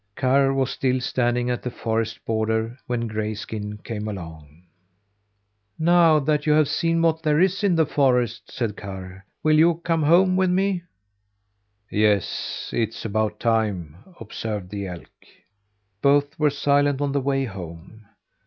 Karr 0.15 0.51
was 0.51 0.71
still 0.71 0.99
standing 0.99 1.51
at 1.51 1.61
the 1.61 1.69
forest 1.69 2.25
border 2.25 2.75
when 2.87 3.07
Grayskin 3.07 3.77
came 3.83 4.07
along. 4.07 4.63
"Now 5.77 6.17
that 6.17 6.47
you 6.47 6.53
have 6.53 6.67
seen 6.67 7.03
what 7.03 7.21
there 7.21 7.39
is 7.39 7.63
in 7.63 7.75
the 7.75 7.85
forest," 7.85 8.51
said 8.51 8.75
Karr, 8.75 9.23
"will 9.43 9.59
you 9.59 9.75
come 9.85 10.01
home 10.01 10.35
with 10.35 10.49
me?" 10.49 10.81
"Yes, 11.91 12.71
it's 12.73 13.05
about 13.05 13.39
time," 13.39 13.95
observed 14.19 14.71
the 14.71 14.87
elk. 14.87 15.11
Both 16.01 16.39
were 16.39 16.49
silent 16.49 16.99
on 16.99 17.11
the 17.11 17.21
way 17.21 17.45
home. 17.45 18.05